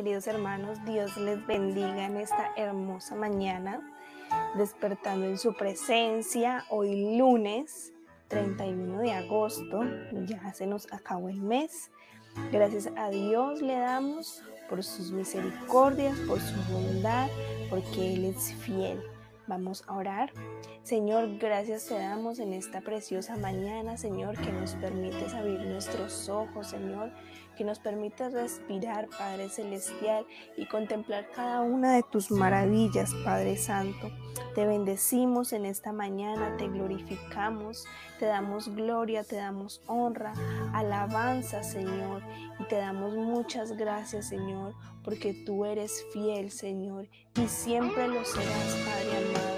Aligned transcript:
Queridos 0.00 0.26
hermanos. 0.28 0.82
Dios 0.86 1.14
les 1.18 1.46
bendiga 1.46 2.06
en 2.06 2.16
esta 2.16 2.54
hermosa 2.56 3.14
mañana, 3.16 3.82
despertando 4.54 5.26
en 5.26 5.36
su 5.36 5.52
presencia 5.52 6.64
hoy 6.70 7.18
lunes 7.18 7.92
31 8.28 8.98
de 8.98 9.12
agosto. 9.12 9.82
Ya 10.24 10.54
se 10.54 10.66
nos 10.66 10.90
acabó 10.90 11.28
el 11.28 11.42
mes. 11.42 11.90
Gracias 12.50 12.88
a 12.96 13.10
Dios 13.10 13.60
le 13.60 13.74
damos 13.74 14.42
por 14.70 14.82
sus 14.82 15.12
misericordias, 15.12 16.18
por 16.20 16.40
su 16.40 16.56
bondad, 16.72 17.28
porque 17.68 18.14
Él 18.14 18.24
es 18.24 18.54
fiel. 18.54 19.02
Vamos 19.50 19.84
a 19.86 19.96
orar. 19.96 20.32
Señor, 20.82 21.36
gracias 21.38 21.86
te 21.86 21.98
damos 21.98 22.38
en 22.38 22.54
esta 22.54 22.80
preciosa 22.80 23.36
mañana, 23.36 23.98
Señor, 23.98 24.40
que 24.40 24.50
nos 24.50 24.76
permites 24.76 25.34
abrir 25.34 25.60
nuestros 25.60 26.30
ojos, 26.30 26.68
Señor, 26.68 27.10
que 27.60 27.64
nos 27.66 27.78
permites 27.78 28.32
respirar, 28.32 29.06
Padre 29.18 29.50
Celestial, 29.50 30.24
y 30.56 30.64
contemplar 30.64 31.28
cada 31.36 31.60
una 31.60 31.92
de 31.92 32.02
tus 32.02 32.30
maravillas, 32.30 33.12
Padre 33.22 33.58
Santo. 33.58 34.10
Te 34.54 34.64
bendecimos 34.64 35.52
en 35.52 35.66
esta 35.66 35.92
mañana, 35.92 36.56
te 36.56 36.68
glorificamos, 36.68 37.84
te 38.18 38.24
damos 38.24 38.74
gloria, 38.74 39.24
te 39.24 39.36
damos 39.36 39.82
honra, 39.86 40.32
alabanza, 40.72 41.62
Señor, 41.62 42.22
y 42.58 42.64
te 42.64 42.76
damos 42.76 43.14
muchas 43.14 43.76
gracias, 43.76 44.28
Señor, 44.28 44.72
porque 45.04 45.34
tú 45.44 45.66
eres 45.66 46.02
fiel, 46.14 46.50
Señor, 46.50 47.08
y 47.34 47.46
siempre 47.46 48.08
lo 48.08 48.24
serás, 48.24 48.74
Padre 48.86 49.18
amado. 49.18 49.49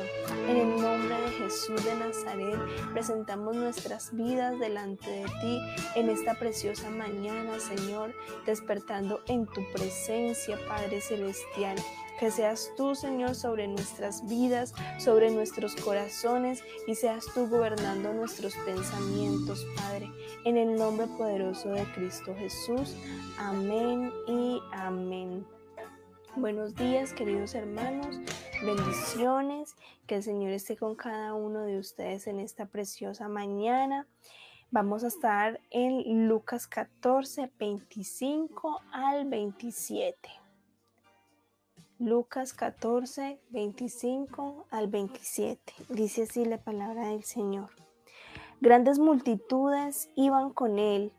En 0.48 0.56
el 0.56 0.80
nombre 0.80 1.20
de 1.20 1.30
Jesús 1.30 1.84
de 1.84 1.94
Nazaret, 1.94 2.58
presentamos 2.92 3.54
nuestras 3.54 4.14
vidas 4.14 4.58
delante 4.58 5.08
de 5.08 5.24
ti 5.24 5.60
en 5.94 6.10
esta 6.10 6.34
preciosa 6.34 6.90
mañana, 6.90 7.60
Señor, 7.60 8.12
despertando 8.44 9.20
en 9.28 9.46
tu 9.46 9.62
presencia, 9.72 10.58
Padre 10.66 11.00
Celestial. 11.00 11.76
Que 12.18 12.30
seas 12.30 12.70
tú, 12.76 12.94
Señor, 12.94 13.34
sobre 13.34 13.68
nuestras 13.68 14.28
vidas, 14.28 14.74
sobre 14.98 15.30
nuestros 15.30 15.76
corazones 15.76 16.62
y 16.86 16.94
seas 16.94 17.24
tú 17.34 17.48
gobernando 17.48 18.12
nuestros 18.12 18.54
pensamientos, 18.66 19.66
Padre. 19.76 20.10
En 20.44 20.56
el 20.56 20.76
nombre 20.76 21.06
poderoso 21.18 21.70
de 21.70 21.84
Cristo 21.94 22.34
Jesús. 22.38 22.96
Amén 23.38 24.12
y 24.26 24.60
amén. 24.72 25.46
Buenos 26.34 26.74
días, 26.74 27.12
queridos 27.12 27.54
hermanos. 27.54 28.18
Bendiciones. 28.64 29.76
Que 30.12 30.16
el 30.16 30.22
Señor 30.22 30.52
esté 30.52 30.76
con 30.76 30.94
cada 30.94 31.32
uno 31.32 31.62
de 31.62 31.78
ustedes 31.78 32.26
en 32.26 32.38
esta 32.38 32.66
preciosa 32.66 33.28
mañana. 33.28 34.06
Vamos 34.70 35.04
a 35.04 35.06
estar 35.06 35.58
en 35.70 36.28
Lucas 36.28 36.66
14, 36.66 37.50
25 37.58 38.82
al 38.92 39.26
27. 39.26 40.28
Lucas 41.98 42.52
14, 42.52 43.40
25 43.48 44.66
al 44.68 44.88
27. 44.88 45.72
Dice 45.88 46.24
así 46.24 46.44
la 46.44 46.58
palabra 46.58 47.08
del 47.08 47.24
Señor. 47.24 47.70
Grandes 48.60 48.98
multitudes 48.98 50.10
iban 50.14 50.52
con 50.52 50.78
él 50.78 51.14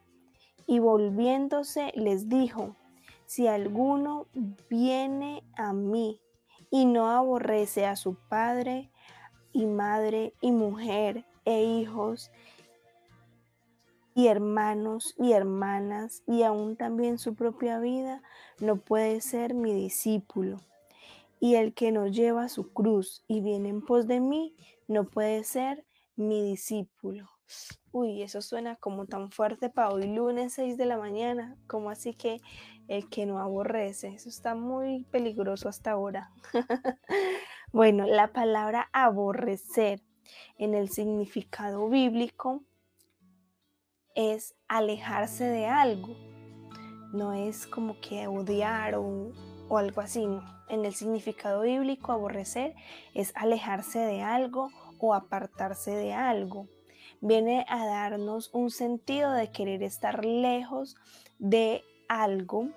y 0.67 0.77
volviéndose 0.77 1.91
les 1.95 2.29
dijo, 2.29 2.75
si 3.25 3.47
alguno 3.47 4.27
viene 4.69 5.43
a 5.57 5.73
mí 5.73 6.19
y 6.73 6.85
no 6.85 7.11
aborrece 7.11 7.85
a 7.85 7.95
su 7.95 8.15
padre 8.15 8.89
y 9.53 9.65
madre 9.65 10.33
y 10.41 10.51
mujer 10.51 11.23
e 11.45 11.63
hijos 11.63 12.31
y 14.15 14.27
hermanos 14.27 15.15
y 15.17 15.31
hermanas 15.31 16.23
y 16.27 16.43
aún 16.43 16.75
también 16.75 17.17
su 17.17 17.35
propia 17.35 17.79
vida, 17.79 18.21
no 18.59 18.77
puede 18.77 19.21
ser 19.21 19.53
mi 19.53 19.73
discípulo. 19.73 20.59
Y 21.39 21.55
el 21.55 21.73
que 21.73 21.91
no 21.91 22.07
lleva 22.07 22.47
su 22.49 22.71
cruz 22.71 23.23
y 23.27 23.41
viene 23.41 23.69
en 23.69 23.81
pos 23.81 24.07
de 24.07 24.19
mí, 24.19 24.55
no 24.87 25.05
puede 25.05 25.43
ser 25.43 25.83
mi 26.15 26.41
discípulo. 26.43 27.29
Uy, 27.91 28.21
eso 28.21 28.41
suena 28.41 28.75
como 28.77 29.05
tan 29.05 29.29
fuerte 29.29 29.69
para 29.69 29.89
hoy 29.89 30.07
lunes 30.07 30.53
6 30.53 30.77
de 30.77 30.85
la 30.85 30.97
mañana, 30.97 31.57
como 31.67 31.89
así 31.89 32.13
que 32.13 32.41
el 32.93 33.09
que 33.09 33.25
no 33.25 33.39
aborrece, 33.39 34.09
eso 34.09 34.29
está 34.29 34.53
muy 34.53 35.03
peligroso 35.05 35.67
hasta 35.67 35.91
ahora. 35.91 36.31
bueno, 37.71 38.05
la 38.05 38.31
palabra 38.33 38.87
aborrecer 38.93 40.01
en 40.59 40.75
el 40.75 40.89
significado 40.89 41.89
bíblico 41.89 42.61
es 44.13 44.55
alejarse 44.67 45.45
de 45.45 45.65
algo, 45.65 46.15
no 47.13 47.33
es 47.33 47.65
como 47.65 47.99
que 47.99 48.27
odiar 48.27 48.93
o, 48.93 49.31
o 49.69 49.77
algo 49.79 50.01
así, 50.01 50.23
en 50.69 50.85
el 50.85 50.93
significado 50.93 51.61
bíblico, 51.61 52.11
aborrecer 52.11 52.75
es 53.15 53.31
alejarse 53.35 53.99
de 53.99 54.21
algo 54.21 54.69
o 54.99 55.15
apartarse 55.15 55.91
de 55.91 56.13
algo. 56.13 56.67
Viene 57.21 57.65
a 57.69 57.85
darnos 57.85 58.51
un 58.53 58.69
sentido 58.69 59.31
de 59.31 59.49
querer 59.49 59.81
estar 59.81 60.23
lejos 60.25 60.95
de 61.39 61.83
algo 62.07 62.69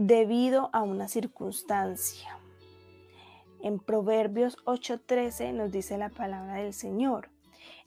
debido 0.00 0.70
a 0.72 0.80
una 0.80 1.08
circunstancia. 1.08 2.38
En 3.62 3.78
Proverbios 3.78 4.56
8:13 4.64 5.52
nos 5.52 5.70
dice 5.70 5.98
la 5.98 6.08
palabra 6.08 6.54
del 6.54 6.72
Señor. 6.72 7.28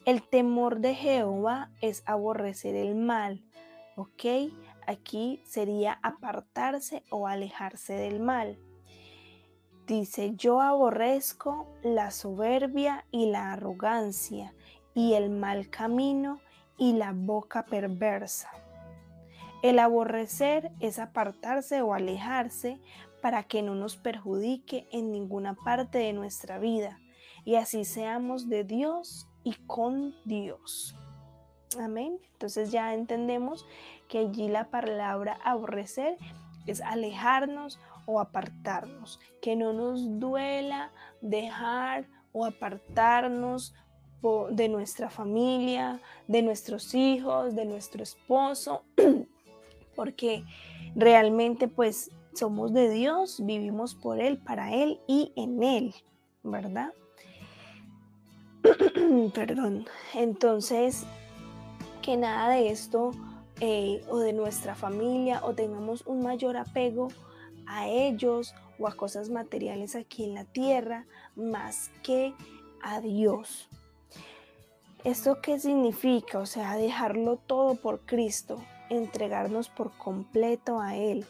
El 0.05 0.21
temor 0.21 0.79
de 0.79 0.93
Jehová 0.93 1.71
es 1.81 2.03
aborrecer 2.05 2.75
el 2.75 2.93
mal, 2.93 3.41
¿ok? 3.95 4.53
Aquí 4.85 5.41
sería 5.43 5.97
apartarse 6.03 7.03
o 7.09 7.25
alejarse 7.25 7.93
del 7.93 8.19
mal. 8.19 8.59
Dice, 9.87 10.35
yo 10.35 10.61
aborrezco 10.61 11.67
la 11.81 12.11
soberbia 12.11 13.05
y 13.09 13.31
la 13.31 13.53
arrogancia 13.53 14.53
y 14.93 15.13
el 15.13 15.31
mal 15.31 15.67
camino 15.71 16.39
y 16.77 16.93
la 16.93 17.11
boca 17.11 17.65
perversa. 17.65 18.51
El 19.63 19.79
aborrecer 19.79 20.73
es 20.81 20.99
apartarse 20.99 21.81
o 21.81 21.93
alejarse 21.93 22.81
para 23.21 23.43
que 23.43 23.61
no 23.61 23.75
nos 23.75 23.95
perjudique 23.95 24.89
en 24.91 25.09
ninguna 25.09 25.55
parte 25.55 25.99
de 25.99 26.11
nuestra 26.11 26.59
vida 26.59 26.99
y 27.45 27.55
así 27.55 27.85
seamos 27.85 28.49
de 28.49 28.65
Dios 28.65 29.25
y 29.45 29.53
con 29.65 30.15
Dios. 30.25 30.97
Amén. 31.79 32.19
Entonces 32.33 32.71
ya 32.73 32.93
entendemos 32.93 33.65
que 34.09 34.19
allí 34.19 34.49
la 34.49 34.65
palabra 34.65 35.39
aborrecer 35.45 36.17
es 36.67 36.81
alejarnos 36.81 37.79
o 38.05 38.19
apartarnos, 38.19 39.21
que 39.41 39.55
no 39.55 39.71
nos 39.71 40.19
duela 40.19 40.91
dejar 41.21 42.05
o 42.33 42.45
apartarnos 42.45 43.73
de 44.51 44.67
nuestra 44.67 45.09
familia, 45.09 46.01
de 46.27 46.41
nuestros 46.41 46.93
hijos, 46.93 47.55
de 47.55 47.63
nuestro 47.63 48.03
esposo, 48.03 48.83
porque 50.03 50.43
realmente 50.95 51.69
pues 51.69 52.11
somos 52.33 52.73
de 52.73 52.89
Dios, 52.89 53.39
vivimos 53.45 53.95
por 53.95 54.19
Él, 54.19 54.37
para 54.37 54.73
Él 54.73 54.99
y 55.07 55.31
en 55.37 55.63
Él, 55.63 55.95
¿verdad? 56.43 56.91
Perdón. 59.33 59.85
Entonces, 60.13 61.05
que 62.01 62.17
nada 62.17 62.49
de 62.49 62.67
esto 62.67 63.11
eh, 63.61 64.03
o 64.09 64.19
de 64.19 64.33
nuestra 64.33 64.75
familia 64.75 65.39
o 65.45 65.53
tengamos 65.53 66.05
un 66.05 66.21
mayor 66.21 66.57
apego 66.57 67.07
a 67.65 67.87
ellos 67.87 68.53
o 68.77 68.89
a 68.89 68.97
cosas 68.97 69.29
materiales 69.29 69.95
aquí 69.95 70.25
en 70.25 70.33
la 70.33 70.43
tierra 70.43 71.05
más 71.37 71.91
que 72.03 72.33
a 72.81 72.99
Dios. 72.99 73.69
¿Esto 75.05 75.39
qué 75.41 75.59
significa? 75.59 76.39
O 76.39 76.45
sea, 76.45 76.75
dejarlo 76.75 77.37
todo 77.37 77.75
por 77.75 78.01
Cristo, 78.01 78.61
entregarnos 78.97 79.69
por 79.69 79.91
completo 79.97 80.79
a 80.79 80.95
Él. 80.95 81.25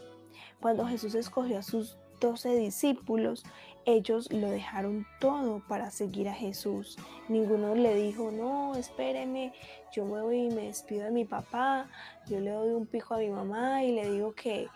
Cuando 0.59 0.85
Jesús 0.85 1.15
escogió 1.15 1.59
a 1.59 1.63
sus 1.63 1.97
doce 2.19 2.55
discípulos, 2.55 3.43
ellos 3.85 4.31
lo 4.31 4.49
dejaron 4.49 5.05
todo 5.19 5.61
para 5.67 5.91
seguir 5.91 6.29
a 6.29 6.33
Jesús. 6.33 6.97
Ninguno 7.27 7.75
le 7.75 7.95
dijo, 7.95 8.31
no, 8.31 8.75
espéreme, 8.75 9.53
yo 9.91 10.05
me 10.05 10.21
voy 10.21 10.45
y 10.45 10.49
me 10.49 10.67
despido 10.67 11.05
de 11.05 11.11
mi 11.11 11.25
papá, 11.25 11.89
yo 12.27 12.39
le 12.39 12.51
doy 12.51 12.69
un 12.69 12.85
pico 12.85 13.13
a 13.13 13.17
mi 13.17 13.29
mamá 13.29 13.83
y 13.83 13.91
le 13.91 14.09
digo 14.09 14.33
que, 14.33 14.67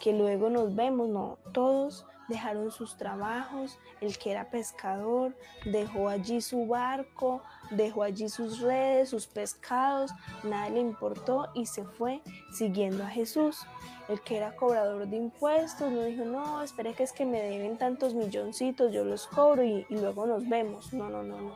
que 0.00 0.12
luego 0.12 0.50
nos 0.50 0.74
vemos. 0.74 1.08
No, 1.08 1.38
todos 1.52 2.06
dejaron 2.30 2.70
sus 2.70 2.96
trabajos, 2.96 3.78
el 4.00 4.16
que 4.16 4.30
era 4.30 4.48
pescador 4.48 5.36
dejó 5.66 6.08
allí 6.08 6.40
su 6.40 6.66
barco, 6.66 7.42
dejó 7.70 8.02
allí 8.02 8.30
sus 8.30 8.60
redes, 8.60 9.10
sus 9.10 9.26
pescados, 9.26 10.10
nada 10.42 10.70
le 10.70 10.80
importó 10.80 11.50
y 11.54 11.66
se 11.66 11.84
fue 11.84 12.22
siguiendo 12.52 13.04
a 13.04 13.08
Jesús 13.08 13.66
el 14.10 14.20
que 14.22 14.36
era 14.36 14.56
cobrador 14.56 15.06
de 15.06 15.16
impuestos, 15.16 15.90
no 15.92 16.02
dijo, 16.02 16.24
no, 16.24 16.62
espere 16.62 16.94
que 16.94 17.04
es 17.04 17.12
que 17.12 17.24
me 17.24 17.40
deben 17.42 17.78
tantos 17.78 18.14
milloncitos, 18.14 18.92
yo 18.92 19.04
los 19.04 19.28
cobro 19.28 19.62
y, 19.62 19.86
luego 19.88 20.26
nos 20.26 20.48
vemos. 20.48 20.92
No, 20.92 21.08
no, 21.08 21.22
no, 21.22 21.40
no. 21.40 21.54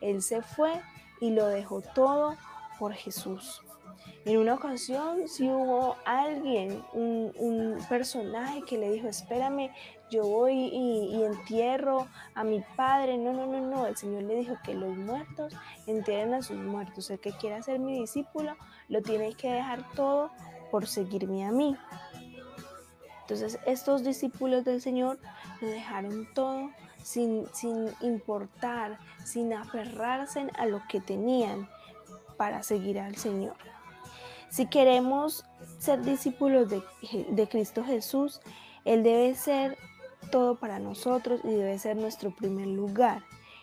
Él 0.00 0.22
se 0.22 0.40
fue 0.40 0.80
y 1.20 1.30
lo 1.30 1.46
dejó 1.46 1.82
todo 1.82 2.36
por 2.78 2.94
Jesús. 2.94 3.62
En 4.26 4.36
una 4.36 4.54
ocasión 4.54 5.28
si 5.28 5.48
hubo 5.48 5.96
alguien, 6.04 6.84
un, 6.92 7.78
personaje 7.88 8.62
que 8.62 8.76
le 8.76 8.90
dijo, 8.90 9.08
espérame, 9.08 9.70
yo 10.10 10.24
voy 10.24 10.52
y, 10.52 11.16
y, 11.16 11.24
entierro 11.24 12.06
a 12.34 12.44
mi 12.44 12.62
padre. 12.76 13.16
No, 13.16 13.32
no, 13.32 13.46
no, 13.46 13.60
no. 13.60 13.86
El 13.86 13.96
Señor 13.96 14.24
le 14.24 14.36
dijo 14.36 14.56
que 14.62 14.74
los 14.74 14.96
muertos 14.96 15.54
entierren 15.86 16.34
a 16.34 16.42
sus 16.42 16.56
muertos. 16.56 17.10
El 17.10 17.20
que 17.20 17.32
quiera 17.32 17.62
ser 17.62 17.78
mi 17.78 17.98
discípulo 17.98 18.56
lo 18.88 19.02
tiene 19.02 19.32
que 19.34 19.50
dejar 19.50 19.90
todo 19.94 20.30
por 20.70 20.86
seguirme 20.86 21.46
a 21.46 21.50
mí. 21.50 21.76
Entonces 23.22 23.58
estos 23.64 24.02
discípulos 24.02 24.64
del 24.64 24.80
Señor 24.80 25.18
lo 25.60 25.68
dejaron 25.68 26.28
todo 26.34 26.70
sin, 27.02 27.46
sin 27.52 27.88
importar, 28.00 28.98
sin 29.24 29.52
aferrarse 29.52 30.48
a 30.58 30.66
lo 30.66 30.82
que 30.88 31.00
tenían 31.00 31.68
para 32.36 32.62
seguir 32.62 32.98
al 32.98 33.16
Señor. 33.16 33.56
Si 34.50 34.66
queremos 34.66 35.44
ser 35.78 36.02
discípulos 36.02 36.68
de, 36.68 37.48
Cristo 37.48 37.84
Jesús, 37.84 38.40
Él 38.84 39.04
debe 39.04 39.34
ser 39.36 39.78
todo 40.32 40.56
para 40.56 40.80
nosotros 40.80 41.40
y 41.44 41.48
debe 41.48 41.78
ser 41.78 41.96
nuestro 41.96 42.34
primer 42.34 42.66
lugar. 42.66 43.22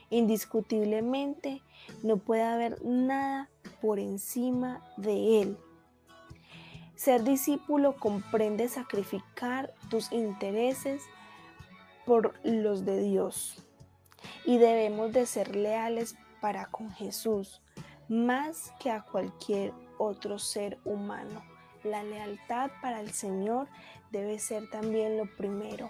Indiscutiblemente 0.10 1.62
no 2.04 2.18
puede 2.18 2.44
haber 2.44 2.84
nada 2.86 3.50
por 3.82 4.00
encima 4.00 4.82
de 4.96 5.42
Él. 5.42 5.58
Ser 6.96 7.24
discípulo 7.24 7.98
comprende 7.98 8.70
sacrificar 8.70 9.74
tus 9.90 10.12
intereses 10.14 11.04
por 12.06 12.34
los 12.44 12.86
de 12.86 13.02
Dios. 13.02 13.68
Y 14.46 14.58
debemos 14.58 15.12
de 15.12 15.26
ser 15.26 15.56
leales 15.56 16.16
para 16.40 16.68
con 16.68 16.92
Jesús, 16.92 17.62
más 18.08 18.72
que 18.80 18.90
a 18.90 19.04
cualquier 19.04 19.74
otro 19.98 20.40
ser 20.40 20.78
humano. 20.86 21.44
La 21.84 22.04
lealtad 22.04 22.72
para 22.82 23.00
el 23.02 23.12
Señor 23.12 23.68
debe 24.12 24.40
ser 24.40 24.70
también 24.70 25.18
lo 25.18 25.26
primero. 25.26 25.90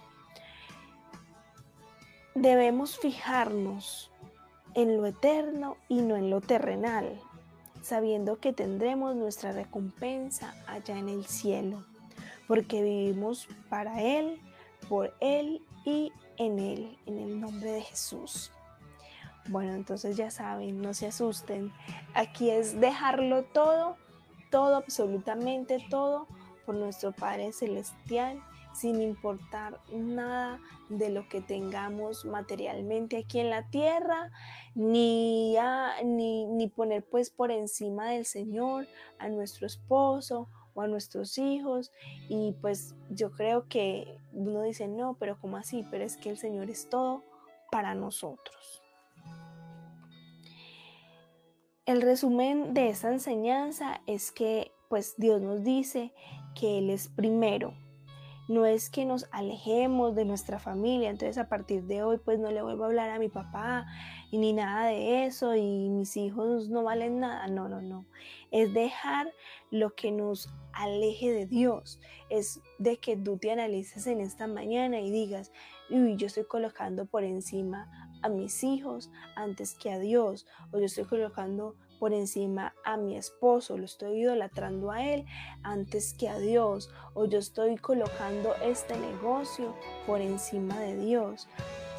Debemos 2.36 2.98
fijarnos 3.00 4.12
en 4.74 4.98
lo 4.98 5.06
eterno 5.06 5.78
y 5.88 6.02
no 6.02 6.16
en 6.16 6.30
lo 6.30 6.42
terrenal 6.42 7.20
sabiendo 7.88 8.42
que 8.42 8.52
tendremos 8.52 9.16
nuestra 9.16 9.54
recompensa 9.54 10.54
allá 10.68 10.98
en 10.98 11.08
el 11.08 11.26
cielo, 11.26 11.86
porque 12.46 12.84
vivimos 12.84 13.48
para 13.70 14.02
Él, 14.04 14.42
por 14.90 15.16
Él 15.22 15.62
y 15.86 16.12
en 16.36 16.60
Él, 16.60 16.98
en 17.06 17.18
el 17.18 17.40
nombre 17.40 17.72
de 17.72 17.82
Jesús. 17.82 18.52
Bueno, 19.50 19.74
entonces 19.74 20.18
ya 20.18 20.30
saben, 20.30 20.82
no 20.82 20.94
se 20.94 21.08
asusten. 21.08 21.72
Aquí 22.14 22.50
es 22.50 22.80
dejarlo 22.80 23.44
todo, 23.44 23.96
todo, 24.52 24.76
absolutamente 24.76 25.86
todo, 25.90 26.28
por 26.66 26.76
nuestro 26.76 27.14
Padre 27.14 27.54
Celestial 27.54 28.42
sin 28.78 29.02
importar 29.02 29.80
nada 29.92 30.60
de 30.90 31.10
lo 31.10 31.28
que 31.28 31.42
tengamos 31.42 32.26
materialmente 32.26 33.18
aquí 33.18 33.40
en 33.40 33.50
la 33.50 33.68
tierra, 33.70 34.32
ni, 34.76 35.56
ni, 36.04 36.68
poner 36.68 37.04
pues 37.04 37.32
por 37.32 37.52
encima 37.52 38.12
del 38.12 38.26
Señor 38.26 38.88
a 39.18 39.30
nuestro 39.30 39.66
esposo 39.66 40.50
o 40.76 40.82
a 40.82 40.88
nuestros 40.88 41.40
hijos. 41.40 41.92
Y 42.30 42.54
pues 42.62 42.96
yo 43.10 43.32
creo 43.32 43.68
que 43.68 44.20
uno 44.32 44.62
dice, 44.62 44.88
no, 44.88 45.18
pero 45.20 45.40
¿cómo 45.40 45.58
así? 45.58 45.84
Pero 45.90 46.04
es 46.04 46.16
que 46.18 46.30
el 46.30 46.38
Señor 46.38 46.70
es 46.70 46.88
todo 46.88 47.24
para 47.72 47.96
nosotros. 47.96 48.84
El 51.88 52.02
resumen 52.02 52.74
de 52.74 52.90
esta 52.90 53.14
enseñanza 53.14 54.02
es 54.08 54.34
que 54.34 54.74
pues 54.90 55.16
Dios 55.16 55.42
nos 55.42 55.64
dice 55.64 56.14
que 56.54 56.80
Él 56.80 56.90
es 56.90 57.08
primero, 57.08 57.76
no 58.50 58.66
es 58.66 58.90
que 58.90 59.06
nos 59.06 59.26
alejemos 59.32 60.14
de 60.14 60.26
nuestra 60.26 60.60
familia, 60.60 61.10
entonces 61.10 61.38
a 61.38 61.48
partir 61.48 61.84
de 61.84 62.04
hoy 62.04 62.18
pues 62.18 62.40
no 62.40 62.52
le 62.52 62.62
vuelvo 62.62 62.84
a 62.84 62.88
hablar 62.88 63.10
a 63.10 63.20
mi 63.20 63.30
papá 63.30 63.86
y 64.32 64.38
ni 64.38 64.52
nada 64.52 64.88
de 64.88 65.28
eso 65.28 65.56
y 65.56 65.88
mis 65.88 66.18
hijos 66.18 66.68
no 66.68 66.84
valen 66.84 67.22
nada, 67.22 67.48
no, 67.48 67.70
no, 67.70 67.82
no, 67.82 68.06
es 68.52 68.74
dejar 68.74 69.34
lo 69.72 69.96
que 69.96 70.12
nos 70.12 70.54
aleje 70.74 71.32
de 71.32 71.46
Dios, 71.46 72.02
es 72.30 72.60
de 72.80 72.98
que 72.98 73.16
tú 73.16 73.38
te 73.38 73.50
analices 73.50 74.08
en 74.08 74.20
esta 74.20 74.46
mañana 74.46 75.00
y 75.00 75.10
digas, 75.10 75.54
uy, 75.90 76.18
yo 76.18 76.28
estoy 76.28 76.44
colocando 76.44 77.06
por 77.06 77.24
encima 77.24 78.07
a 78.22 78.30
mis 78.30 78.64
hijos 78.64 79.10
antes 79.36 79.76
que 79.76 79.92
a 79.92 80.00
Dios, 80.00 80.46
o 80.72 80.80
yo 80.80 80.86
estoy 80.86 81.06
colocando 81.06 81.76
por 82.00 82.14
encima 82.14 82.74
a 82.84 82.98
mi 82.98 83.18
esposo, 83.18 83.78
lo 83.78 83.86
estoy 83.86 84.22
idolatrando 84.22 84.92
a 84.92 85.04
él 85.04 85.26
antes 85.64 86.14
que 86.14 86.30
a 86.30 86.38
Dios, 86.38 86.90
o 87.14 87.26
yo 87.26 87.40
estoy 87.40 87.78
colocando 87.78 88.54
este 88.64 88.98
negocio 88.98 89.76
por 90.06 90.22
encima 90.22 90.80
de 90.80 90.98
Dios. 90.98 91.48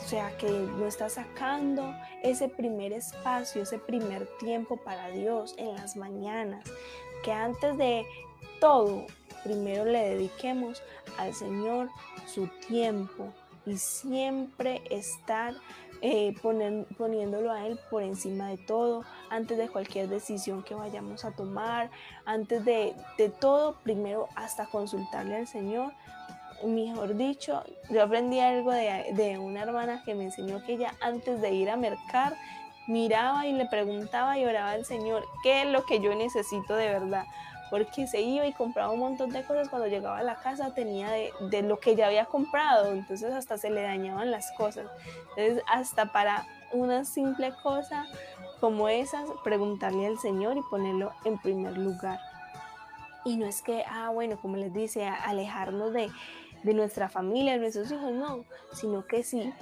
O 0.04 0.08
sea 0.08 0.36
que 0.38 0.48
no 0.48 0.86
está 0.86 1.08
sacando 1.08 1.94
ese 2.22 2.48
primer 2.48 2.92
espacio, 2.92 3.62
ese 3.62 3.78
primer 3.78 4.26
tiempo 4.38 4.76
para 4.78 5.08
Dios 5.08 5.54
en 5.58 5.74
las 5.74 5.96
mañanas. 5.96 6.64
Que 7.22 7.32
antes 7.32 7.76
de 7.76 8.06
todo, 8.60 9.04
primero 9.42 9.84
le 9.84 10.10
dediquemos 10.10 10.82
al 11.18 11.34
Señor 11.34 11.90
su 12.26 12.48
tiempo 12.68 13.32
y 13.66 13.76
siempre 13.76 14.82
estar 14.90 15.54
eh, 16.00 16.34
poniéndolo 16.42 17.52
a 17.52 17.66
Él 17.66 17.78
por 17.90 18.02
encima 18.02 18.48
de 18.48 18.56
todo, 18.56 19.04
antes 19.30 19.58
de 19.58 19.68
cualquier 19.68 20.08
decisión 20.08 20.62
que 20.62 20.74
vayamos 20.74 21.24
a 21.24 21.32
tomar, 21.32 21.90
antes 22.24 22.64
de, 22.64 22.94
todo, 23.40 23.76
primero 23.82 24.28
hasta 24.34 24.66
consultarle 24.66 25.36
al 25.36 25.46
Señor. 25.46 25.92
Mejor 26.64 27.16
dicho, 27.16 27.62
yo 27.90 28.02
aprendí 28.02 28.40
algo 28.40 28.72
de, 28.72 29.12
de 29.14 29.38
una 29.38 29.62
hermana 29.62 30.02
que 30.04 30.14
me 30.14 30.24
enseñó 30.24 30.64
que 30.64 30.74
ella 30.74 30.94
antes 31.00 31.40
de 31.40 31.52
ir 31.52 31.70
a 31.70 31.76
mercar, 31.76 32.36
miraba 32.88 33.46
y 33.46 33.52
le 33.52 33.66
preguntaba 33.66 34.38
y 34.38 34.44
oraba 34.44 34.70
al 34.70 34.84
Señor, 34.84 35.24
¿qué 35.42 35.62
es 35.62 35.68
lo 35.68 35.84
que 35.84 36.00
yo 36.00 36.14
necesito 36.14 36.74
de 36.74 36.88
verdad? 36.88 37.24
Porque 37.70 38.06
se 38.06 38.20
iba 38.20 38.46
y 38.46 38.52
compraba 38.52 38.92
un 38.92 39.00
montón 39.00 39.30
de 39.30 39.42
cosas, 39.42 39.68
cuando 39.68 39.88
llegaba 39.88 40.18
a 40.18 40.22
la 40.22 40.36
casa 40.36 40.74
tenía 40.74 41.10
de, 41.10 41.62
lo 41.62 41.78
que 41.80 41.96
ya 41.96 42.06
había 42.06 42.24
comprado, 42.26 42.92
entonces 42.92 43.32
hasta 43.32 43.58
se 43.58 43.70
le 43.70 43.82
dañaban 43.82 44.30
las 44.30 44.50
cosas. 44.52 44.86
Entonces 45.36 45.62
hasta 45.66 46.12
para 46.12 46.46
una 46.72 47.04
simple 47.04 47.52
cosa 47.62 48.06
como 48.60 48.88
esas, 48.88 49.24
preguntarle 49.44 50.06
al 50.06 50.18
Señor 50.18 50.56
y 50.56 50.62
ponerlo 50.70 51.12
en 51.24 51.38
primer 51.38 51.78
lugar. 51.78 52.18
Y 53.24 53.36
no 53.36 53.46
es 53.46 53.62
que, 53.62 53.84
ah, 53.88 54.10
bueno, 54.10 54.38
como 54.40 54.56
les 54.56 54.72
dice, 54.72 55.06
alejarnos 55.06 55.92
de, 55.92 56.10
de 56.62 56.74
nuestra 56.74 57.08
familia, 57.08 57.52
de 57.52 57.60
nuestros 57.60 57.90
hijos, 57.92 58.12
no, 58.12 58.44
sino 58.72 59.06
que 59.06 59.22
sí, 59.22 59.52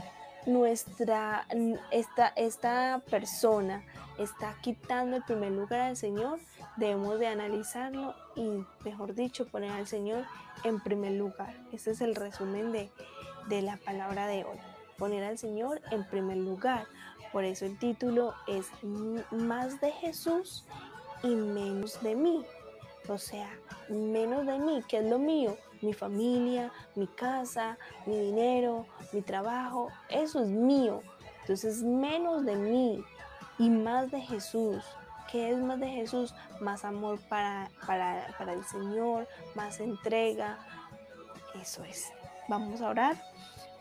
nuestra, 0.47 1.47
esta, 1.91 2.29
esta 2.37 3.03
persona 3.11 3.83
está 4.19 4.55
quitando 4.63 5.17
el 5.17 5.23
primer 5.25 5.53
lugar 5.53 5.81
al 5.81 5.97
Señor, 5.97 6.39
debemos 6.77 7.19
de 7.19 7.27
analizarlo 7.27 8.15
y, 8.35 8.65
mejor 8.85 9.15
dicho, 9.15 9.47
poner 9.47 9.73
al 9.73 9.87
Señor 9.87 10.25
en 10.65 10.81
primer 10.81 11.13
lugar. 11.13 11.55
Ese 11.73 11.93
es 11.93 12.01
el 12.01 12.15
resumen 12.15 12.73
de, 12.73 12.91
de 13.49 13.63
la 13.63 13.77
palabra 13.79 14.27
de 14.27 14.45
hoy. 14.45 14.59
Poner 14.99 15.25
al 15.25 15.39
Señor 15.39 15.81
en 15.91 16.05
primer 16.09 16.39
lugar. 16.39 16.87
Por 17.33 17.45
eso 17.45 17.67
el 17.67 17.79
título 17.79 18.35
es 18.47 18.71
Más 19.31 19.81
de 19.81 19.93
Jesús 19.93 20.65
y 21.23 21.35
menos 21.35 22.03
de 22.03 22.15
mí. 22.15 22.45
O 23.09 23.19
sea, 23.19 23.49
menos 23.89 24.47
de 24.47 24.59
mí, 24.59 24.83
que 24.89 24.99
es 24.99 25.05
lo 25.05 25.19
mío, 25.19 25.57
mi 25.81 25.93
familia, 25.93 26.73
mi 26.95 27.07
casa, 27.07 27.79
mi 28.05 28.19
dinero, 28.19 28.87
mi 29.13 29.23
trabajo, 29.23 29.91
eso 30.09 30.43
es 30.43 30.49
mío. 30.49 31.03
Entonces, 31.43 31.83
menos 31.83 32.45
de 32.45 32.57
mí 32.57 33.05
y 33.59 33.71
más 33.71 34.11
de 34.11 34.21
Jesús. 34.21 34.83
¿Qué 35.31 35.51
es 35.51 35.59
más 35.59 35.81
de 35.81 35.89
Jesús? 35.89 36.35
Más 36.61 36.85
amor 36.85 37.19
para, 37.29 37.71
para, 37.87 38.35
para 38.39 38.53
el 38.53 38.65
Señor, 38.65 39.29
más 39.55 39.81
entrega. 39.81 40.59
Eso 41.61 41.85
es. 41.85 42.13
Vamos 42.49 42.81
a 42.81 42.91
orar 42.91 43.17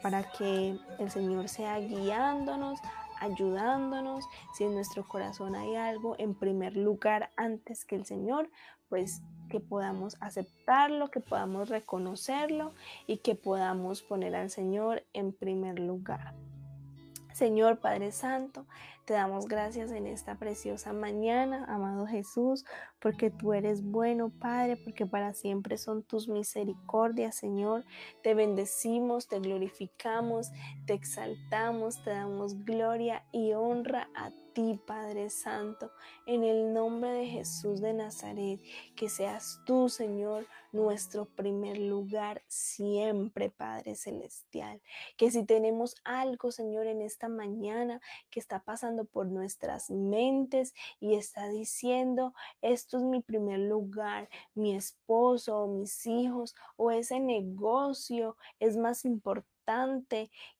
para 0.02 0.24
que 0.32 0.78
el 1.00 1.12
Señor 1.12 1.50
sea 1.50 1.80
guiándonos, 1.80 2.80
ayudándonos. 3.20 4.26
Si 4.54 4.64
en 4.64 4.74
nuestro 4.74 5.08
corazón 5.08 5.56
hay 5.56 5.76
algo 5.76 6.16
en 6.18 6.36
primer 6.36 6.76
lugar 6.76 7.32
antes 7.38 7.86
que 7.86 7.96
el 7.96 8.06
Señor, 8.06 8.50
pues 8.90 9.22
que 9.50 9.60
podamos 9.60 10.18
aceptarlo, 10.20 11.12
que 11.12 11.20
podamos 11.20 11.70
reconocerlo 11.70 12.74
y 13.08 13.18
que 13.18 13.36
podamos 13.36 14.02
poner 14.02 14.36
al 14.36 14.50
Señor 14.50 15.04
en 15.14 15.34
primer 15.34 15.80
lugar. 15.80 16.34
Señor 17.34 17.80
Padre 17.80 18.12
Santo, 18.12 18.66
Te 19.06 19.14
damos 19.14 19.48
gracias 19.48 19.92
en 19.92 20.08
esta 20.08 20.40
preciosa 20.40 20.92
mañana, 20.92 21.64
amado 21.68 22.08
Jesús, 22.08 22.66
porque 23.00 23.30
tú 23.30 23.54
eres 23.54 23.84
bueno, 23.84 24.32
Padre, 24.32 24.78
porque 24.78 25.06
para 25.06 25.36
siempre 25.36 25.78
son 25.78 26.02
tus 26.02 26.28
misericordias, 26.28 27.36
Señor. 27.36 27.86
Te 28.24 28.34
bendecimos, 28.34 29.28
te 29.28 29.40
glorificamos, 29.40 30.52
te 30.88 30.94
exaltamos, 30.94 32.04
te 32.04 32.10
damos 32.10 32.66
gloria 32.66 33.24
y 33.32 33.54
honra 33.54 34.10
a 34.16 34.32
ti 34.56 34.80
Padre 34.88 35.30
Santo, 35.30 35.92
en 36.26 36.46
el 36.46 36.74
nombre 36.74 37.12
de 37.12 37.26
Jesús 37.28 37.82
de 37.82 37.94
Nazaret, 37.94 38.62
que 38.96 39.10
seas 39.10 39.60
tú, 39.66 39.90
Señor, 39.90 40.48
nuestro 40.72 41.26
primer 41.26 41.78
lugar 41.78 42.42
siempre, 42.48 43.50
Padre 43.50 43.96
Celestial. 43.96 44.82
Que 45.18 45.30
si 45.30 45.46
tenemos 45.46 45.96
algo, 46.06 46.52
Señor, 46.52 46.88
en 46.88 47.02
esta 47.02 47.28
mañana 47.28 48.00
que 48.32 48.40
está 48.40 48.64
pasando 48.64 48.95
por 49.04 49.28
nuestras 49.28 49.90
mentes 49.90 50.74
y 51.02 51.16
está 51.16 51.50
diciendo, 51.50 52.34
esto 52.62 52.98
es 52.98 53.04
mi 53.04 53.22
primer 53.22 53.60
lugar, 53.60 54.30
mi 54.54 54.74
esposo 54.74 55.58
o 55.58 55.68
mis 55.68 56.06
hijos 56.06 56.56
o 56.78 56.92
ese 56.92 57.20
negocio 57.20 58.38
es 58.60 58.78
más 58.78 59.04
importante 59.04 59.55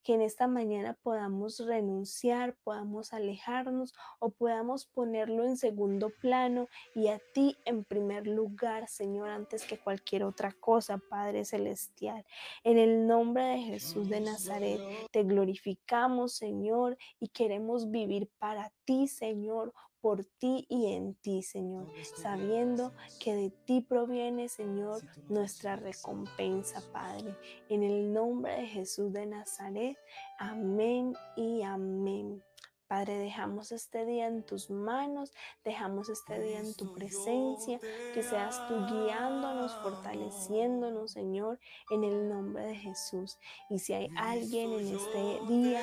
que 0.04 0.14
en 0.14 0.22
esta 0.22 0.48
mañana 0.48 0.98
podamos 1.02 1.60
renunciar, 1.60 2.56
podamos 2.64 3.14
alejarnos 3.14 3.94
o 4.20 4.32
podamos 4.32 4.86
ponerlo 4.86 5.46
en 5.46 5.58
segundo 5.58 6.12
plano 6.22 6.68
y 6.94 7.08
a 7.08 7.20
ti 7.34 7.56
en 7.66 7.84
primer 7.84 8.28
lugar, 8.28 8.88
Señor, 8.88 9.30
antes 9.30 9.66
que 9.66 9.78
cualquier 9.78 10.24
otra 10.24 10.52
cosa, 10.52 10.98
Padre 10.98 11.46
Celestial. 11.46 12.26
En 12.64 12.78
el 12.78 13.08
nombre 13.08 13.44
de 13.44 13.60
Jesús 13.60 14.10
de 14.10 14.22
Nazaret, 14.22 14.80
te 15.12 15.24
glorificamos, 15.24 16.34
Señor, 16.34 16.98
y 17.20 17.30
queremos 17.30 17.92
vivir 17.92 18.30
para 18.40 18.72
ti, 18.86 19.08
Señor, 19.08 19.74
por 20.06 20.24
ti 20.24 20.68
y 20.70 20.94
en 20.94 21.16
ti, 21.16 21.42
Señor, 21.42 21.92
sabiendo 22.22 22.94
que 23.20 23.34
de 23.34 23.50
ti 23.50 23.82
proviene, 23.82 24.50
Señor, 24.50 25.02
nuestra 25.30 25.78
recompensa, 25.78 26.84
Padre. 26.94 27.36
En 27.70 27.82
el 27.82 28.14
nombre 28.14 28.56
de 28.56 28.68
Jesús 28.68 29.12
de 29.14 29.26
Nazaret, 29.26 29.98
amén 30.38 31.16
y 31.36 31.64
amén. 31.64 32.44
Padre, 32.88 33.18
dejamos 33.18 33.72
este 33.72 34.06
día 34.06 34.28
en 34.28 34.46
tus 34.46 34.70
manos, 34.70 35.34
dejamos 35.64 36.08
este 36.10 36.40
día 36.40 36.60
en 36.60 36.76
tu 36.76 36.94
presencia, 36.94 37.80
que 38.14 38.22
seas 38.22 38.62
tú 38.68 38.76
guiándonos, 38.86 39.76
fortaleciéndonos, 39.78 41.14
Señor, 41.14 41.60
en 41.90 42.04
el 42.04 42.30
nombre 42.30 42.64
de 42.64 42.76
Jesús. 42.76 43.40
Y 43.72 43.80
si 43.80 43.94
hay 43.94 44.08
alguien 44.16 44.72
en 44.72 44.96
este 44.96 45.40
día 45.48 45.82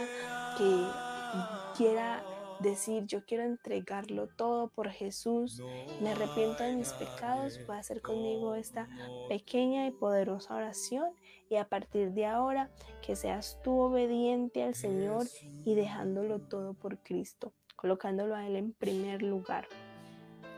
que 0.56 1.76
quiera 1.76 2.22
decir 2.60 3.06
yo 3.06 3.24
quiero 3.24 3.44
entregarlo 3.44 4.28
todo 4.28 4.68
por 4.68 4.90
Jesús, 4.90 5.62
me 6.00 6.10
arrepiento 6.10 6.62
de 6.62 6.76
mis 6.76 6.92
pecados, 6.92 7.58
puede 7.66 7.80
hacer 7.80 8.02
conmigo 8.02 8.54
esta 8.54 8.88
pequeña 9.28 9.86
y 9.86 9.90
poderosa 9.90 10.54
oración 10.54 11.10
y 11.48 11.56
a 11.56 11.68
partir 11.68 12.12
de 12.12 12.26
ahora 12.26 12.70
que 13.02 13.16
seas 13.16 13.58
tú 13.62 13.78
obediente 13.78 14.62
al 14.62 14.74
Señor 14.74 15.26
y 15.64 15.74
dejándolo 15.74 16.40
todo 16.40 16.74
por 16.74 16.98
Cristo, 16.98 17.52
colocándolo 17.76 18.34
a 18.34 18.46
Él 18.46 18.56
en 18.56 18.72
primer 18.72 19.22
lugar. 19.22 19.68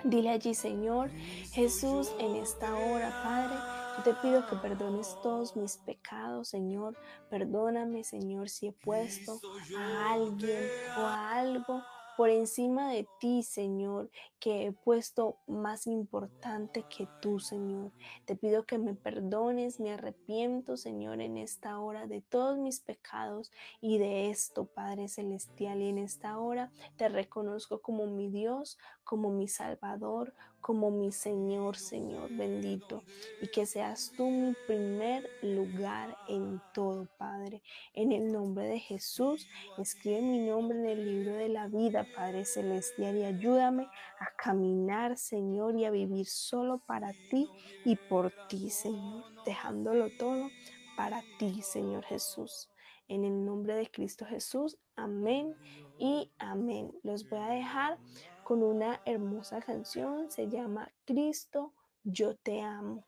Dile 0.04 0.30
allí, 0.30 0.54
Señor 0.54 1.10
Jesús, 1.52 2.12
en 2.18 2.36
esta 2.36 2.74
hora, 2.74 3.10
Padre, 3.22 3.73
yo 3.96 4.02
te 4.02 4.14
pido 4.14 4.46
que 4.46 4.56
perdones 4.56 5.16
todos 5.22 5.56
mis 5.56 5.76
pecados, 5.78 6.48
Señor. 6.48 6.96
Perdóname, 7.30 8.04
Señor, 8.04 8.48
si 8.48 8.68
he 8.68 8.72
puesto 8.72 9.40
a 9.78 10.12
alguien 10.12 10.68
o 10.98 11.00
a 11.00 11.36
algo 11.36 11.82
por 12.16 12.30
encima 12.30 12.90
de 12.90 13.08
ti, 13.18 13.42
Señor, 13.42 14.10
que 14.38 14.66
he 14.66 14.72
puesto 14.72 15.38
más 15.46 15.86
importante 15.86 16.84
que 16.88 17.08
tú, 17.20 17.40
Señor. 17.40 17.92
Te 18.24 18.36
pido 18.36 18.64
que 18.64 18.78
me 18.78 18.94
perdones, 18.94 19.80
me 19.80 19.92
arrepiento, 19.92 20.76
Señor, 20.76 21.20
en 21.20 21.36
esta 21.36 21.78
hora 21.78 22.06
de 22.06 22.20
todos 22.20 22.58
mis 22.58 22.80
pecados 22.80 23.50
y 23.80 23.98
de 23.98 24.30
esto, 24.30 24.66
Padre 24.66 25.08
Celestial. 25.08 25.82
Y 25.82 25.88
en 25.88 25.98
esta 25.98 26.38
hora 26.38 26.70
te 26.96 27.08
reconozco 27.08 27.80
como 27.80 28.06
mi 28.06 28.28
Dios, 28.28 28.78
como 29.04 29.30
mi 29.30 29.48
Salvador, 29.48 30.34
como 30.60 30.90
mi 30.90 31.12
Señor, 31.12 31.76
Señor 31.76 32.30
bendito, 32.30 33.02
y 33.42 33.48
que 33.48 33.66
seas 33.66 34.12
tú 34.16 34.30
mi 34.30 34.54
primer 34.66 35.28
lugar 35.42 36.16
en 36.26 36.60
todo, 36.72 37.06
Padre. 37.18 37.62
En 37.92 38.12
el 38.12 38.32
nombre 38.32 38.66
de 38.66 38.78
Jesús, 38.78 39.46
escribe 39.76 40.22
mi 40.22 40.38
nombre 40.38 40.78
en 40.78 40.86
el 40.86 41.04
libro 41.04 41.36
de 41.36 41.50
la 41.50 41.68
vida, 41.68 42.06
Padre 42.16 42.46
Celestial, 42.46 43.16
y 43.18 43.24
ayúdame 43.24 43.88
a 44.18 44.34
caminar, 44.36 45.18
Señor, 45.18 45.76
y 45.76 45.84
a 45.84 45.90
vivir 45.90 46.26
solo 46.26 46.78
para 46.86 47.12
ti 47.30 47.48
y 47.84 47.96
por 47.96 48.32
ti, 48.48 48.70
Señor, 48.70 49.24
dejándolo 49.44 50.08
todo 50.18 50.48
para 50.96 51.22
ti, 51.38 51.60
Señor 51.62 52.04
Jesús. 52.04 52.70
En 53.06 53.24
el 53.24 53.44
nombre 53.44 53.74
de 53.74 53.90
Cristo 53.90 54.24
Jesús, 54.24 54.78
amén 54.96 55.54
y 55.98 56.32
amén. 56.38 56.90
Los 57.02 57.28
voy 57.28 57.38
a 57.38 57.48
dejar 57.48 57.98
con 58.44 58.62
una 58.62 59.00
hermosa 59.04 59.60
canción, 59.60 60.30
se 60.30 60.48
llama 60.48 60.92
Cristo, 61.04 61.72
yo 62.04 62.36
te 62.36 62.60
amo. 62.60 63.04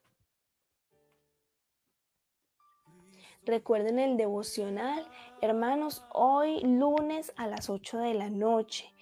Recuerden 3.45 4.00
el 4.00 4.16
devocional, 4.16 5.07
hermanos, 5.40 6.05
hoy 6.12 6.61
lunes 6.62 7.33
a 7.37 7.47
las 7.47 7.71
8 7.71 7.99
de 7.99 8.14
la 8.14 8.31
noche 8.31 8.93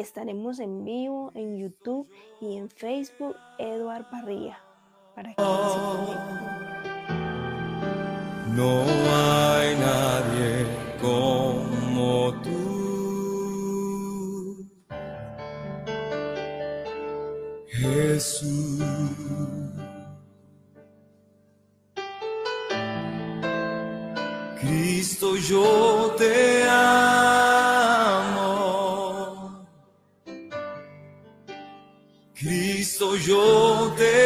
estaremos 0.00 0.58
en 0.58 0.84
vivo 0.84 1.30
en 1.34 1.56
YouTube 1.56 2.08
y 2.40 2.56
en 2.56 2.68
Facebook 2.68 3.36
Eduard 3.58 4.10
Parrilla 4.10 4.58
para 5.14 5.34
que 5.34 5.42
No 8.56 8.82
hay 8.82 9.76
nadie 9.76 10.66
como 11.00 12.32
tú. 12.42 12.63
Jesús. 17.94 18.82
Cristo, 24.60 25.36
yo 25.36 26.14
te 26.18 26.64
amo. 26.68 27.94
Cristo, 32.34 33.14
yo 33.16 33.94
te 33.96 34.08
amo. 34.18 34.23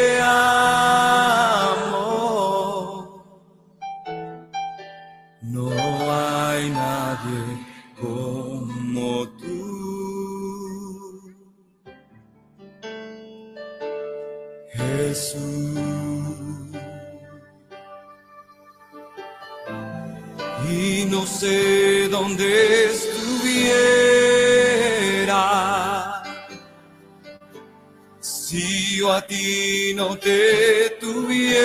Ti 29.59 29.95
no 29.95 30.17
te 30.19 30.97
tuviera. 31.01 31.59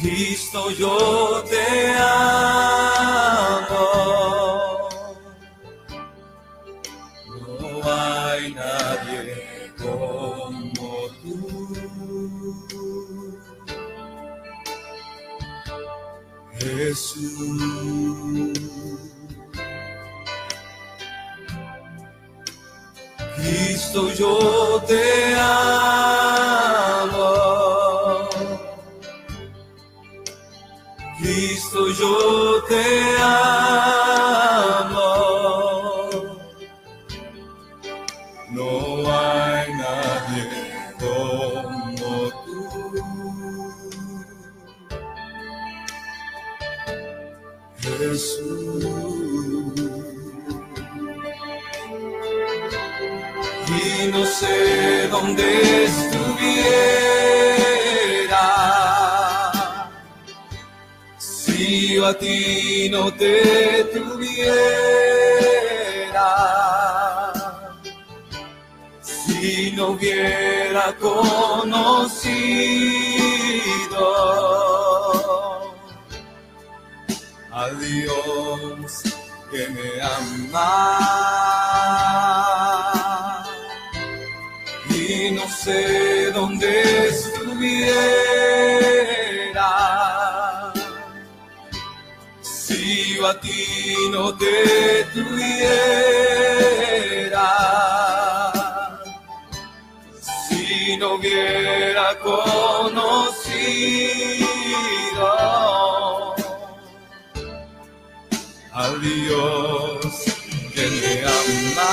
Cristo 0.00 0.70
yo 0.70 1.44
te 1.50 1.94
amo. 1.98 2.88
No 7.60 7.68
hay 7.84 8.54
nadie 8.54 9.72
como 9.76 10.72
tú. 11.22 11.36
Jesús. 16.58 17.71
Te 24.80 25.11
si 61.44 61.94
yo 61.94 62.06
a 62.06 62.14
ti 62.14 62.88
no 62.90 63.12
te 63.12 63.84
tuviera, 63.92 64.42
si 69.00 69.72
no 69.72 69.88
hubiera 69.88 70.94
conocido 70.96 72.02
al 77.50 77.80
Dios 77.80 79.02
que 79.50 79.68
me 79.74 79.90
ama. 80.18 80.68
Y 84.90 85.30
no 85.32 85.48
sé 85.48 86.30
dónde 86.32 87.08
estuviera 87.08 88.02
yo 93.22 93.28
a 93.28 93.34
ti 93.40 94.08
no 94.10 94.34
te 94.36 95.04
tuviera, 95.14 95.48
si 100.48 100.96
no 100.96 101.14
hubiera 101.14 102.18
conocido 102.18 103.22
al 108.72 109.00
Dios 109.00 110.00
que 110.74 110.84
me 110.90 111.12
ama. 111.24 111.92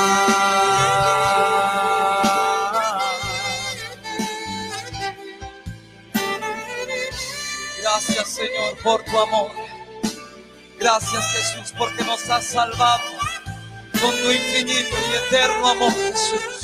Gracias 7.81 8.27
Señor 8.29 8.77
por 8.83 9.03
tu 9.03 9.19
amor. 9.19 9.68
Gracias 10.79 11.25
Jesús 11.33 11.73
porque 11.77 12.03
nos 12.05 12.29
has 12.29 12.45
salvado 12.45 13.03
con 13.99 14.11
tu 14.11 14.31
infinito 14.31 14.95
y 15.11 15.27
eterno 15.27 15.67
amor 15.67 15.91
Jesús. 15.93 16.58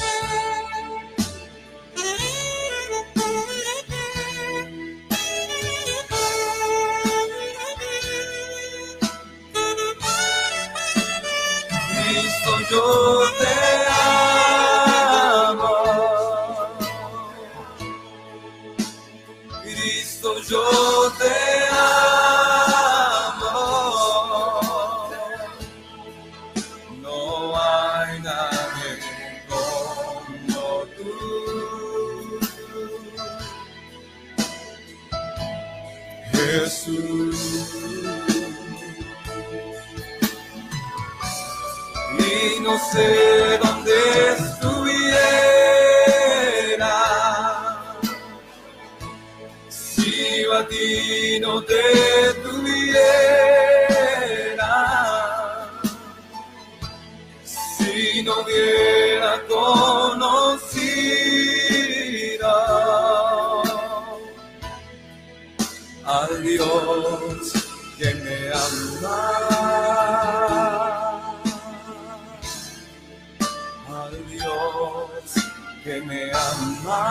Y 42.35 42.59
no 42.59 42.77
sé 42.91 43.57
dónde 43.63 43.93
estuviera 44.37 45.35
si 49.69 50.43
yo 50.43 50.53
a 50.53 50.67
ti 50.67 51.39
no 51.39 51.61
te 51.63 51.83
tuviera, 52.43 53.05
si 57.43 58.21
no 58.23 58.41
hubiera 58.41 59.41
conocido 59.47 60.55
al 66.05 66.43
Dios 66.43 67.53
que 67.97 68.13
me 68.15 68.37
ama. 69.03 69.35
Al 73.95 74.29
Dios 74.29 75.34
que 75.84 76.01
me 76.01 76.31
ama. 76.34 77.05